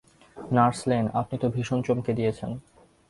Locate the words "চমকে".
1.87-2.11